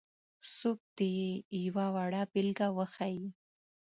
څوک 0.55 0.79
دې 0.97 1.07
یې 1.19 1.31
یوه 1.67 1.85
وړه 1.95 2.21
بېلګه 2.31 2.67
وښيي. 2.77 3.25